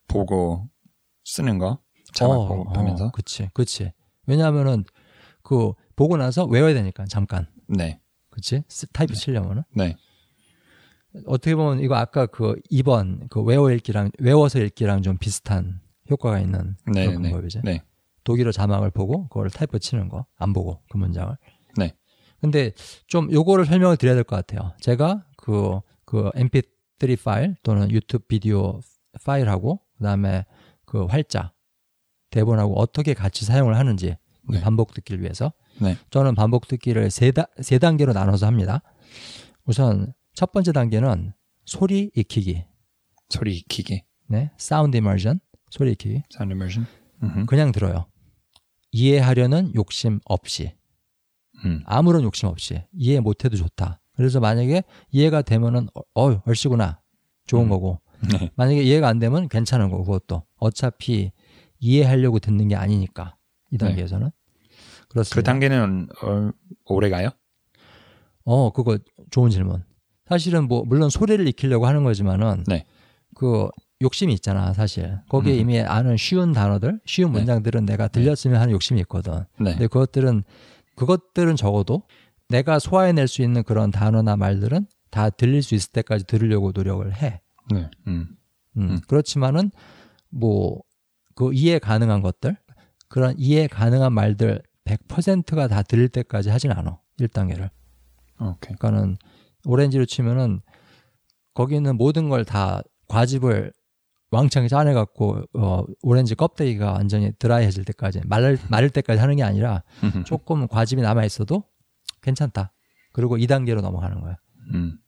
[0.09, 0.68] 보고
[1.24, 1.81] 쓰는 거.
[2.14, 3.11] 자막 어, 보고 어, 하면서.
[3.11, 3.92] 그치, 그치.
[4.26, 4.85] 왜냐하면은
[5.42, 7.48] 그 보고 나서 외워야 되니까 잠깐.
[7.66, 8.00] 네.
[8.31, 8.62] 그치?
[8.68, 9.64] 스- 타이프 치려면은.
[9.74, 9.96] 네.
[11.27, 16.77] 어떻게 보면 이거 아까 그 2번 그 외워 읽기랑 외워서 읽기랑 좀 비슷한 효과가 있는
[16.87, 17.31] 네, 그런 네.
[17.31, 17.61] 방법이지.
[17.64, 17.83] 네.
[18.25, 21.37] 독일어 자막을 보고 그걸 타이프 치는 거 안 보고 그 문장을.
[21.77, 21.92] 네.
[22.40, 22.72] 근데
[23.07, 24.72] 좀 요거를 설명을 드려야 될 것 같아요.
[24.81, 28.81] 제가 그, 그 mp3 파일 또는 유튜브 비디오
[29.25, 30.44] 파일하고 그다음에
[30.87, 31.53] 그 활자
[32.31, 34.16] 대본하고 어떻게 같이 사용을 하는지
[34.48, 34.61] 네.
[34.61, 35.96] 반복 듣기를 위해서 네.
[36.11, 38.83] 저는 반복 듣기를 세, 다, 세 단계로 나눠서 합니다.
[39.64, 41.33] 우선 첫 번째 단계는
[41.64, 42.64] 소리 익히기,
[43.29, 44.03] 소리 익히기.
[44.29, 45.40] 네, 사운드 이머전,
[45.71, 46.23] 소리 익히기.
[46.38, 46.87] Immersion.
[47.23, 47.47] 음흠.
[47.47, 48.07] 그냥 들어요.
[48.92, 50.75] 이해하려는 욕심 없이
[51.64, 51.83] 음.
[51.87, 54.01] 아무런 욕심 없이 이해 못해도 좋다.
[54.14, 57.01] 그래서 만약에 이해가 되면은 어, 어 얼씨구나
[57.47, 57.68] 좋은 음.
[57.68, 58.01] 거고
[58.40, 58.51] 네.
[58.57, 61.33] 만약에 이해가 안 되면 괜찮은 거고 그것도 어차피
[61.79, 63.37] 이해하려고 듣는 게 아니니까
[63.71, 63.87] 이 네.
[63.87, 65.51] 단계에서는 그 그렇습니다.
[65.51, 66.51] 단계는 어,
[66.87, 67.31] 오래 가요?
[68.45, 68.99] 어 그거
[69.31, 69.85] 좋은 질문.
[70.33, 72.85] 사실은 뭐 물론 소리를 익히려고 하는 거지만은 네.
[73.35, 73.68] 그
[74.01, 75.61] 욕심이 있잖아 사실 거기에 음.
[75.61, 77.38] 이미 아는 쉬운 단어들 쉬운 네.
[77.38, 79.45] 문장들은 내가 들렸으면 하는 욕심이 있거든.
[79.61, 79.73] 네.
[79.73, 80.45] 근데 그것들은
[80.97, 82.03] 그것들은 적어도
[82.49, 87.40] 내가 소화해낼 수 있는 그런 단어나 말들은 다 들릴 수 있을 때까지 들으려고 노력을 해.
[87.71, 87.88] 네.
[88.07, 88.37] 음.
[88.77, 89.01] 음, 음.
[89.07, 89.71] 그렇지만은
[90.31, 90.83] 뭐
[91.35, 92.57] 그 이해 가능한 것들
[93.09, 96.99] 그런 이해 가능한 말들 100%가 다 들릴 때까지 하진 않아.
[97.21, 97.71] 1단계를.
[98.40, 98.75] 오케이.
[98.77, 99.16] 그러니까는
[99.66, 100.61] 오렌지로 치면은
[101.55, 103.72] 거기 있는 모든 걸 다 과즙을
[104.31, 109.83] 왕창 짜내 갖고 어 오렌지 껍데기가 완전히 드라이해질 때까지 마를 마를 때까지 하는 게 아니라
[110.27, 111.64] 조금 과즙이 남아 있어도
[112.22, 112.72] 괜찮다.
[113.12, 114.37] 그리고 2단계로 넘어가는 거야.
[114.72, 114.98] 음.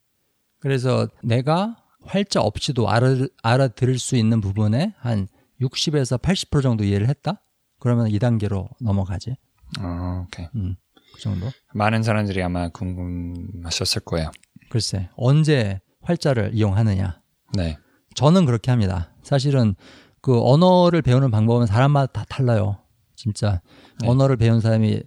[0.60, 3.06] 그래서 내가 활자 없이도 알아,
[3.42, 5.26] 알아들을 수 있는 부분에 한
[5.62, 7.40] 60에서 80% 정도 이해를 했다?
[7.78, 9.36] 그러면 2단계로 넘어가지.
[9.80, 10.46] 어, 오케이.
[10.56, 10.76] 음,
[11.14, 11.50] 그 정도.
[11.72, 14.31] 많은 사람들이 아마 궁금하셨을 거예요.
[14.70, 17.20] 글쎄, 언제 활자를 이용하느냐.
[17.57, 17.77] 네.
[18.14, 19.12] 저는 그렇게 합니다.
[19.22, 19.74] 사실은
[20.20, 22.79] 그 언어를 배우는 방법은 사람마다 다 달라요.
[23.14, 23.61] 진짜
[24.00, 24.09] 네.
[24.09, 25.03] 언어를 배운 사람이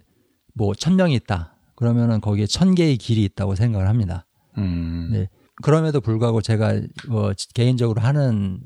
[0.54, 1.54] 뭐 천 명이 있다.
[1.76, 4.26] 그러면은 거기에 천 개의 길이 있다고 생각을 합니다.
[4.56, 5.10] 음.
[5.12, 5.28] 네.
[5.62, 8.60] 그럼에도 불구하고 제가 뭐 개인적으로 하는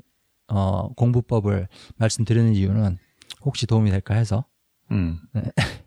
[0.47, 2.97] 어 공부법을 말씀드리는 이유는
[3.41, 4.45] 혹시 도움이 될까 해서
[4.91, 5.19] 음.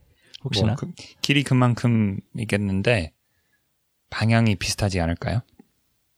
[0.47, 3.13] 혹시나 뭐 그, 길이 그만큼 있겠는데
[4.11, 5.41] 방향이 비슷하지 않을까요?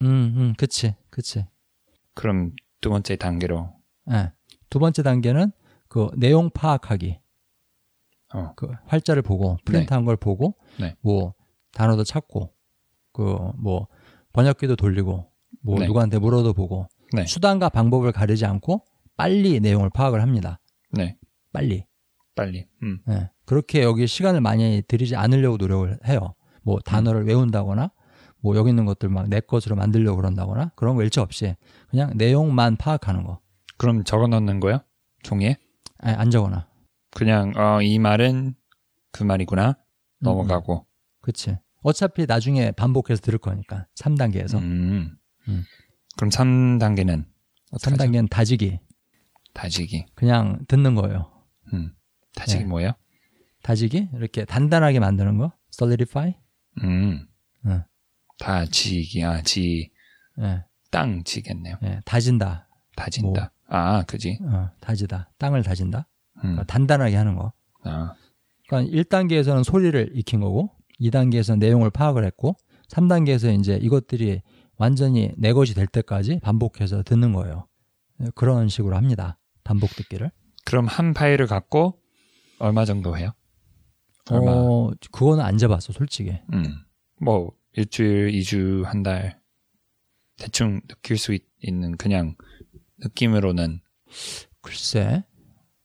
[0.02, 1.46] 음, 음, 그치, 그치.
[2.14, 3.72] 그럼 두 번째 단계로
[4.12, 4.32] 예.
[4.70, 5.52] 두 번째 단계는
[5.88, 7.18] 그 내용 파악하기.
[8.34, 8.52] 어.
[8.56, 10.94] 그 활자를 보고 프린트한 걸 보고 네.
[11.00, 11.34] 뭐
[11.72, 12.52] 단어도 찾고
[13.12, 13.88] 그 뭐
[14.32, 15.86] 번역기도 돌리고 뭐 네.
[15.86, 17.24] 누구한테 물어도 보고 네.
[17.26, 18.84] 수단과 방법을 가리지 않고
[19.16, 20.60] 빨리 내용을 파악을 합니다.
[20.92, 21.16] 네
[21.52, 21.86] 빨리.
[22.38, 23.00] 빨리 음.
[23.08, 23.30] 예.
[23.46, 26.34] 그렇게 여기 시간을 많이 들이지 않으려고 노력을 해요.
[26.62, 27.90] 뭐 단어를 외운다거나
[28.40, 31.56] 뭐 여기 있는 것들 막 내 것으로 만들려고 그런다거나 그런 거 일체 없이
[31.90, 33.40] 그냥 내용만 파악하는 거.
[33.76, 34.78] 그럼 적어 넣는 거요?
[35.24, 35.56] 종이에?
[35.98, 36.68] 아니, 안 적어놔.
[37.10, 38.54] 그냥 어, 이 말은
[39.10, 39.74] 그 말이구나 음,
[40.20, 40.86] 넘어가고
[41.20, 41.56] 그치.
[41.82, 43.86] 어차피 나중에 반복해서 들을 거니까.
[43.96, 44.58] 3단계에서.
[44.58, 45.16] 음.
[45.48, 45.64] 음.
[46.16, 47.24] 그럼 3단계는
[47.72, 48.78] 어떻게 3단계는 다지기.
[49.54, 51.32] 다지기 그냥 듣는 거예요.
[51.72, 51.92] 음.
[52.34, 52.68] 다지기 네.
[52.68, 52.92] 뭐예요?
[53.62, 54.10] 다지기?
[54.14, 55.52] 이렇게 단단하게 만드는 거.
[55.72, 56.34] solidify?
[56.82, 57.26] 음.
[57.66, 57.82] 응.
[58.38, 59.90] 다지기 아지
[60.40, 61.76] 예, 땅 지겠네요.
[61.82, 62.68] 예, 다진다.
[62.96, 63.52] 다진다.
[63.68, 64.38] 아, 그지.
[64.42, 65.30] 어, 다지다.
[65.38, 66.06] 땅을 다진다.
[66.36, 66.40] 음.
[66.42, 67.52] 그러니까 단단하게 하는 거.
[67.84, 68.14] 아,
[68.68, 72.56] 그러니까 1단계에서는 소리를 익힌 거고, 2단계에서는 내용을 파악을 했고,
[72.88, 74.40] 3단계에서 이제 이것들이
[74.76, 77.66] 완전히 내 것이 될 때까지 반복해서 듣는 거예요.
[78.22, 79.38] 예, 그런 식으로 합니다.
[79.64, 80.30] 반복 듣기를.
[80.64, 82.00] 그럼 한 파일을 갖고
[82.58, 83.32] 얼마 정도 해요?
[84.30, 84.52] 얼마?
[84.52, 86.38] 어, 그거는 안 재봤어, 솔직히.
[86.52, 86.64] 음.
[87.20, 89.40] 뭐 일주일, 이주, 한 달
[90.36, 92.36] 대충 느낄 수 있, 는 그냥
[93.00, 93.80] 느낌으로는
[94.60, 95.24] 글쎄,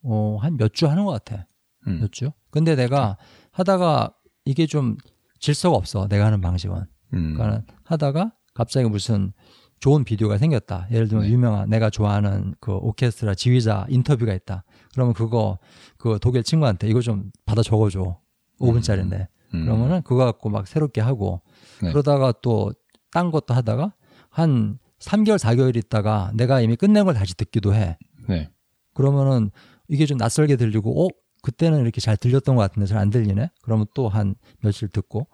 [0.04, 1.48] 어, 한 몇 주 하는 것 같아.
[1.88, 2.00] 음.
[2.02, 2.32] 몇 주?
[2.52, 3.18] 근데 내가
[3.52, 4.14] 하다가
[4.46, 4.98] 이게 좀
[5.40, 6.08] 질서가 없어.
[6.08, 6.86] 내가 하는 방식은.
[7.14, 7.34] 음.
[7.36, 9.34] 그러니까 하다가 갑자기 무슨
[9.80, 10.88] 좋은 비디오가 생겼다.
[10.92, 11.32] 예를 들면 네.
[11.32, 14.64] 유명한 내가 좋아하는 그 오케스트라 지휘자 인터뷰가 있다.
[14.94, 15.58] 그러면 그거
[15.98, 18.20] 그 독일 친구한테 이거 좀 받아 적어줘.
[18.60, 19.28] 5분짜리인데.
[19.56, 19.66] 음.
[19.66, 21.42] 그러면은 그거 갖고 막 새롭게 하고
[21.82, 21.92] 네.
[21.92, 22.72] 그러다가 또
[23.12, 23.94] 딴 것도 하다가
[24.30, 27.98] 한 3개월, 4개월 있다가 내가 이미 끝낸 걸 다시 듣기도 해.
[28.28, 28.50] 네.
[28.96, 29.52] 그러면은
[29.88, 31.10] 이게 좀 낯설게 들리고, 어?
[31.44, 33.50] 그때는 이렇게 잘 들렸던 것 같은데 잘 안 들리네?
[33.62, 35.28] 그러면 또 한 며칠 듣고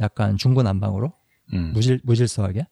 [0.00, 1.10] 약간 중구난방으로
[1.54, 1.70] 음.
[1.72, 2.66] 무질, 무질서하게.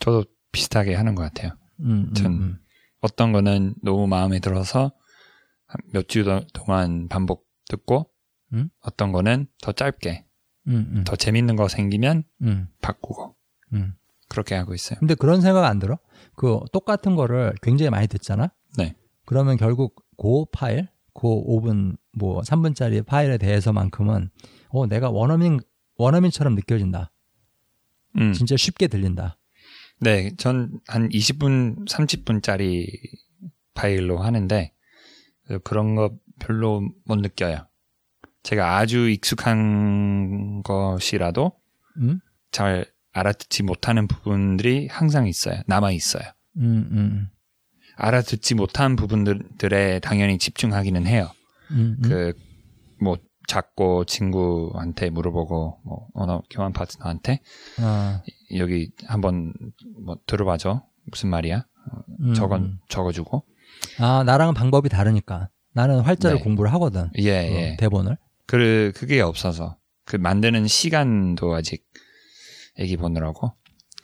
[0.00, 1.52] 저도 비슷하게 하는 것 같아요.
[1.80, 2.58] 음, 음, 전- 음.
[3.04, 4.92] 어떤 거는 너무 마음에 들어서
[5.92, 8.10] 몇 주 동안 반복 듣고
[8.52, 8.70] 음?
[8.80, 10.24] 어떤 거는 더 짧게
[10.68, 13.34] 음, 음, 더 재밌는 거 생기면 음, 바꾸고
[13.74, 13.94] 음.
[14.28, 14.98] 그렇게 하고 있어요.
[15.00, 15.98] 근데 그런 생각 안 들어?
[16.34, 18.50] 그 똑같은 거를 굉장히 많이 듣잖아?
[18.78, 18.94] 네.
[19.26, 24.30] 그러면 결국 그 파일, 그 5분, 뭐 3분짜리 파일에 대해서만큼은
[24.68, 25.60] 어, 내가 원어민,
[25.96, 27.12] 원어민처럼 느껴진다.
[28.18, 28.32] 음.
[28.32, 29.36] 진짜 쉽게 들린다.
[30.00, 32.86] 네, 전 한 20분, 30분짜리
[33.74, 34.72] 파일로 하는데
[35.62, 37.66] 그런 거 별로 못 느껴요.
[38.42, 41.52] 제가 아주 익숙한 것이라도
[41.98, 42.20] 음?
[42.50, 45.62] 잘 알아듣지 못하는 부분들이 항상 있어요.
[45.66, 46.24] 남아 있어요.
[46.58, 47.28] 음, 음,
[47.96, 51.30] 알아듣지 못한 부분들에 당연히 집중하기는 해요.
[51.70, 52.32] 음, 음.
[52.98, 57.40] 그뭐 작고 친구한테 물어보고 뭐 언어 교환 파트너한테
[57.80, 58.22] 아,
[58.58, 59.52] 여기 한번
[60.04, 61.66] 뭐 들어봐줘 무슨 말이야
[62.20, 62.78] 음, 적어 음.
[62.88, 63.44] 적어주고
[63.98, 65.48] 아, 나랑은 방법이 다르니까.
[65.72, 66.42] 나는 활자를 네.
[66.42, 67.10] 공부를 하거든.
[67.16, 67.76] 예그 예.
[67.78, 68.16] 대본을.
[68.46, 71.84] 그 그게 없어서 그 만드는 시간도 아직
[72.78, 73.52] 애기 보느라고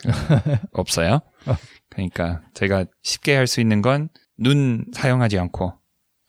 [0.03, 0.09] 그,
[0.73, 1.21] 없어요.
[1.89, 4.09] 그러니까 제가 쉽게 할 수 있는 건
[4.41, 5.75] 눈 사용하지 않고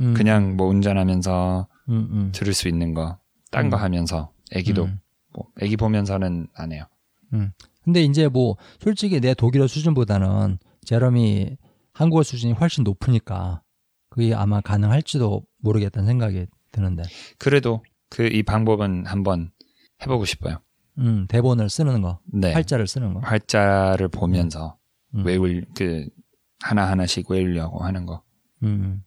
[0.02, 2.32] 음, 그냥 뭐 운전하면서 음, 음.
[2.34, 3.18] 들을 수 있는 거
[3.52, 3.82] 딴거 음.
[3.82, 5.00] 하면서 애기도 음.
[5.34, 6.84] 뭐 애기 보면서는 안 해요.
[7.84, 11.58] 근데 이제 뭐 솔직히 내 독일어 수준보다는 제롬이
[11.94, 13.62] 한국어 수준이 훨씬 높으니까
[14.10, 17.04] 그게 아마 가능할지도 모르겠다는 생각이 드는데.
[17.38, 19.52] 그래도 그 이 방법은 한번
[20.04, 20.58] 해보고 싶어요.
[20.98, 22.52] 음, 대본을 쓰는 거, 네.
[22.54, 23.22] 활자를 쓰는 거.
[23.22, 24.78] 활자를 보면서
[25.16, 25.26] 음.
[25.26, 26.08] 외울 그
[26.60, 28.22] 하나 하나씩 외우려고 하는 거.
[28.64, 29.04] 음.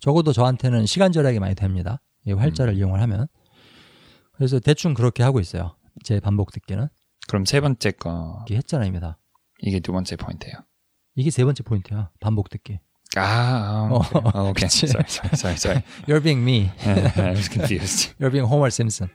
[0.00, 2.02] 적어도 저한테는 시간 절약이 많이 됩니다.
[2.26, 2.78] 이 활자를 음.
[2.78, 3.28] 이용을 하면.
[4.32, 5.76] 그래서 대충 그렇게 하고 있어요.
[6.02, 6.88] 제 반복 듣기는.
[7.28, 9.18] 그럼 세 번째 거 이게 했잖아입니다.
[9.60, 10.56] 이게 두 번째 포인트예요.
[11.14, 12.10] 이게 세 번째 포인트야.
[12.20, 12.78] 반복 듣기.
[13.16, 14.12] 아, 아 어, 오케이.
[14.22, 14.52] 어.
[14.52, 14.86] 그치.
[14.86, 15.82] Sorry, sorry, sorry, sorry.
[16.06, 16.70] You're being me.
[16.84, 18.14] I was confused.
[18.20, 19.10] You're being Homer Simpson.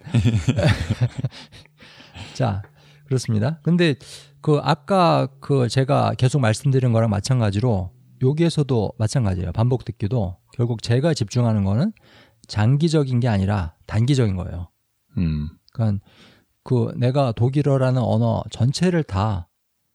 [2.33, 2.63] 자,
[3.05, 3.59] 그렇습니다.
[3.63, 3.95] 근데
[4.41, 7.91] 그 아까 그 제가 계속 말씀드린 거랑 마찬가지로
[8.23, 9.51] 여기에서도 마찬가지예요.
[9.51, 11.93] 반복 듣기도 결국 제가 집중하는 거는
[12.47, 14.69] 장기적인 게 아니라 단기적인 거예요.
[15.17, 15.49] 음.
[15.73, 16.03] 그러니까
[16.63, 19.49] 그 내가 독일어라는 언어 전체를 다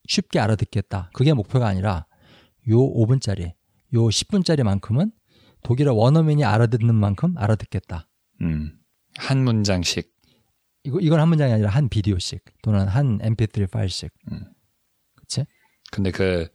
[0.08, 1.10] 쉽게 알아듣겠다.
[1.12, 2.06] 그게 목표가 아니라
[2.68, 3.52] 요 5분짜리,
[3.94, 5.12] 요 10분짜리만큼은
[5.62, 8.08] 독일어 원어민이 알아듣는 만큼 알아듣겠다.
[8.42, 8.78] 음.
[9.16, 10.12] 한 문장씩.
[10.84, 14.12] 이거 이건 한 문장이 아니라 한 비디오씩 또는 한 MP3 파일씩.
[14.30, 14.44] 음.
[15.16, 15.44] 그치?
[15.90, 16.48] 근데 그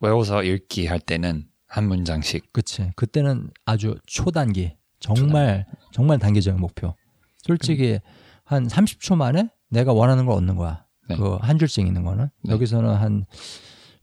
[0.00, 2.52] 외워서 읽기 할 때는 한 문장씩.
[2.52, 2.92] 그치.
[2.96, 6.94] 그때는 아주 초단기, 정말 정말 단기적인 목표.
[7.38, 7.98] 솔직히
[8.44, 10.84] 한 30초 만에 내가 원하는 걸 얻는 거야.
[11.08, 11.16] 네.
[11.16, 12.52] 그한 줄씩 있는 거는 네.
[12.52, 13.24] 여기서는 한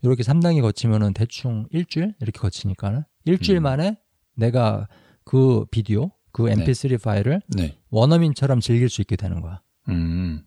[0.01, 3.63] 이렇게 3단계 거치면은 대충 일주일 이렇게 거치니까는 일주일 음.
[3.63, 3.97] 만에
[4.35, 4.87] 내가
[5.25, 7.77] 그 비디오, 그 MP3 파일을 네.
[7.89, 9.61] 원어민처럼 즐길 수 있게 되는 거야.
[9.89, 10.43] 음.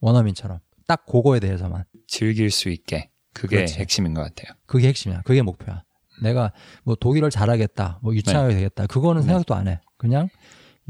[0.00, 0.60] 원어민처럼.
[0.86, 1.84] 딱 그거에 대해서만.
[2.06, 3.10] 즐길 수 있게.
[3.32, 3.78] 그게 그렇지.
[3.80, 4.54] 핵심인 것 같아요.
[4.66, 5.22] 그게 핵심이야.
[5.22, 5.82] 그게 목표야.
[6.22, 6.52] 내가
[6.84, 8.86] 뭐 독일어를 잘하겠다, 뭐 유창하게 되겠다.
[8.86, 9.26] 그거는 네.
[9.26, 9.80] 생각도 안 해.
[9.96, 10.28] 그냥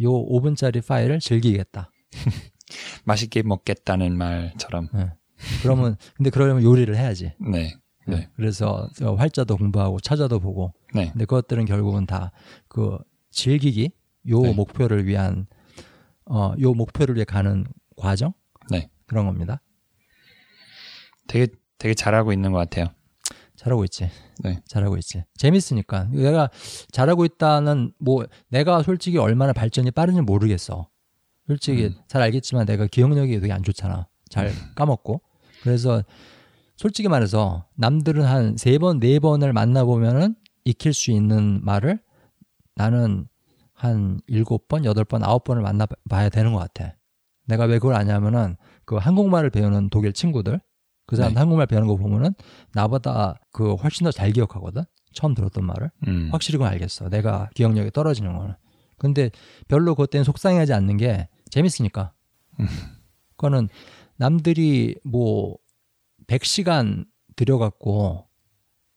[0.02, 1.90] 요 5분짜리 파일을 즐기겠다.
[3.04, 4.88] 맛있게 먹겠다는 말처럼.
[5.62, 7.32] 그러면 근데 그러려면 요리를 해야지.
[7.40, 7.74] 네.
[8.06, 8.28] 네.
[8.36, 10.72] 그래서 저 활자도 공부하고 차자도 보고.
[10.94, 11.10] 네.
[11.12, 12.32] 근데 그것들은 결국은 다
[12.68, 12.98] 그
[13.30, 13.90] 즐기기
[14.28, 14.52] 요 네.
[14.52, 15.46] 목표를 위한
[16.26, 17.64] 어 요 목표를 위해 가는
[17.96, 18.32] 과정
[18.70, 18.88] 네.
[19.06, 19.60] 그런 겁니다.
[21.28, 21.48] 되게
[21.78, 22.86] 되게 잘하고 있는 것 같아요.
[23.56, 24.10] 잘하고 있지.
[24.42, 24.60] 네.
[24.66, 25.24] 잘하고 있지.
[25.36, 26.04] 재밌으니까.
[26.12, 26.50] 내가
[26.92, 30.88] 잘하고 있다는 뭐 내가 솔직히 얼마나 발전이 빠른지 모르겠어.
[31.46, 31.94] 솔직히 음.
[32.08, 34.06] 잘 알겠지만 내가 기억력이 되게 안 좋잖아.
[34.28, 35.20] 잘 까먹고.
[35.62, 36.02] 그래서
[36.76, 42.00] 솔직히 말해서 남들은 한 세 번, 네 번을 만나보면은 익힐 수 있는 말을
[42.74, 43.28] 나는
[43.72, 46.94] 한 일곱 번, 여덟 번, 아홉 번을 만나봐야 되는 것 같아.
[47.46, 50.60] 내가 왜 그걸 아냐면은 그 한국말을 배우는 독일 친구들
[51.06, 51.38] 그 사람 네.
[51.40, 52.32] 한국말 배우는 거 보면은
[52.72, 54.82] 나보다 그 훨씬 더 잘 기억하거든.
[55.12, 56.30] 처음 들었던 말을 음.
[56.32, 57.08] 확실히 그건 알겠어.
[57.10, 58.54] 내가 기억력이 떨어지는 거는.
[58.98, 59.30] 근데
[59.68, 62.12] 별로 그것 때문에 속상해하지 않는 게 재밌으니까.
[62.58, 62.66] 음.
[63.36, 63.68] 그거는
[64.16, 65.56] 남들이 뭐
[66.26, 68.26] 100시간 들여갖고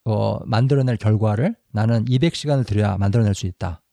[0.06, 3.84] 어, 만들어낼 결과를 나는 200시간을 들여야 만들어낼 수 있다.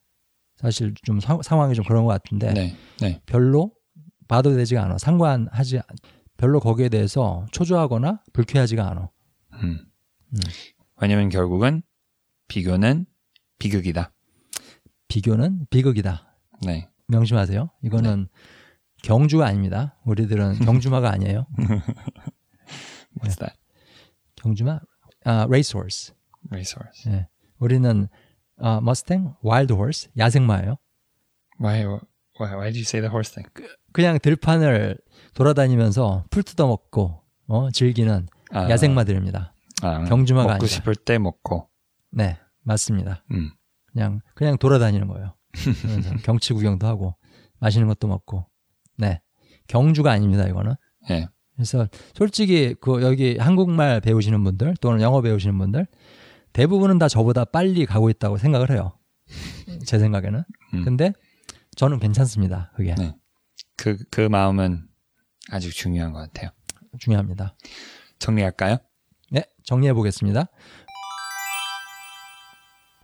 [0.56, 2.76] 사실 좀 사- 상황이 좀 그런 것 같은데 네.
[3.00, 3.20] 네.
[3.26, 3.72] 별로
[4.28, 4.98] 봐도 되지가 않아.
[4.98, 5.84] 상관하지 않-
[6.36, 9.10] 별로 거기에 대해서 초조하거나 불쾌하지가 않아.
[9.54, 9.78] 음.
[10.32, 10.38] 음.
[11.00, 11.82] 왜냐면 결국은
[12.48, 13.06] 비교는
[13.58, 14.12] 비극이다.
[15.08, 16.36] 비교는 비극이다.
[16.66, 16.88] 네.
[17.08, 17.70] 명심하세요.
[17.82, 18.28] 이거는
[19.02, 19.96] 경주가 아닙니다.
[20.04, 21.46] 우리들은 경주마가 아니에요.
[23.20, 23.54] What's that?
[24.36, 24.80] 경주마,
[25.24, 26.14] 아, racehorse.
[26.50, 27.12] Racehorse.
[27.12, 27.28] 예.
[27.58, 28.08] 우리는
[28.58, 30.76] 아, mustang, wild horse, 야생마예요.
[31.60, 33.48] Why, why, why did you say the horse thing?
[33.92, 34.98] 그냥 들판을
[35.34, 39.54] 돌아다니면서 풀 뜯어먹고 어, 즐기는 아, 야생마들입니다.
[39.82, 40.66] 아, 경주마가 먹고 아니라.
[40.68, 41.68] 싶을 때 먹고.
[42.10, 43.24] 네, 맞습니다.
[43.32, 43.50] 음.
[43.92, 45.34] 그냥 그냥 돌아다니는 거예요.
[46.22, 47.16] 경치 구경도 하고
[47.60, 48.46] 맛있는 것도 먹고.
[48.96, 49.20] 네,
[49.68, 50.46] 경주가 아닙니다.
[50.46, 50.74] 이거는.
[51.10, 51.28] 예.
[51.54, 55.86] 그래서 솔직히 그 여기 한국말 배우시는 분들 또는 영어 배우시는 분들
[56.52, 58.98] 대부분은 다 저보다 빨리 가고 있다고 생각을 해요.
[59.86, 60.42] 제 생각에는.
[60.74, 60.84] 음.
[60.84, 61.12] 근데
[61.76, 62.72] 저는 괜찮습니다.
[62.76, 63.14] 그게 네.
[63.76, 64.86] 그, 그 마음은
[65.50, 66.50] 아주 중요한 것 같아요.
[66.98, 67.56] 중요합니다.
[68.18, 68.78] 정리할까요?
[69.30, 70.46] 네, 정리해 보겠습니다.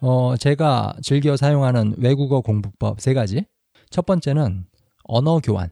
[0.02, 3.44] 어, 제가 즐겨 사용하는 외국어 공부법 세 가지.
[3.90, 4.64] 첫 번째는
[5.04, 5.70] 언어 교환.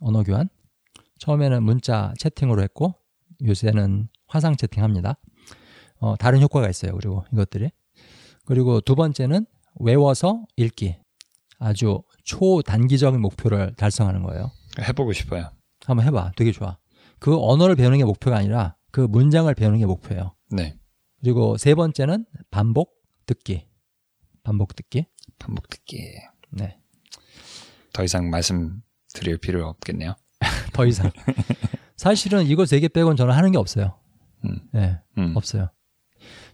[0.00, 0.48] 언어 교환.
[1.18, 2.94] 처음에는 문자 채팅으로 했고
[3.44, 5.16] 요새는 화상 채팅합니다.
[5.98, 6.92] 어, 다른 효과가 있어요.
[6.94, 7.70] 그리고 이것들이.
[8.44, 9.46] 그리고 두 번째는
[9.78, 10.96] 외워서 읽기.
[11.58, 14.50] 아주 초단기적인 목표를 달성하는 거예요.
[14.80, 15.50] 해보고 싶어요.
[15.84, 16.32] 한번 해봐.
[16.36, 16.78] 되게 좋아.
[17.18, 20.34] 그 언어를 배우는 게 목표가 아니라 그 문장을 배우는 게 목표예요.
[20.50, 20.74] 네.
[21.20, 22.99] 그리고 세 번째는 반복
[23.30, 23.64] 듣기.
[24.42, 25.06] 반복 듣기.
[25.38, 26.14] 반복 듣기.
[26.50, 26.76] 네.
[27.92, 30.14] 더 이상 말씀드릴 필요 없겠네요.
[30.72, 31.10] 더 이상.
[31.96, 33.98] 사실은 이거 세 개 빼고는 저는 하는 게 없어요.
[34.44, 34.58] 음.
[34.72, 34.98] 네.
[35.18, 35.36] 음.
[35.36, 35.70] 없어요.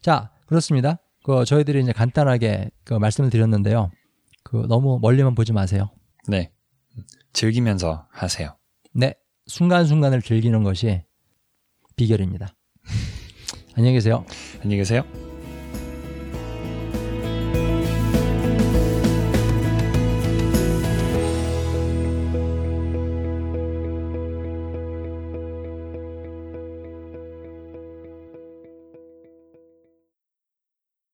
[0.03, 0.99] 자, 그렇습니다.
[1.25, 3.91] 그 저희들이 이제 간단하게 그 말씀을 드렸는데요.
[4.45, 5.91] 그 너무 멀리만 보지 마세요.
[6.29, 6.53] 네.
[7.33, 8.57] 즐기면서 하세요.
[8.93, 9.15] 네.
[9.47, 11.03] 순간순간을 즐기는 것이
[11.97, 12.55] 비결입니다.
[13.77, 14.25] 안녕히 계세요.
[14.61, 15.26] 안녕히 계세요.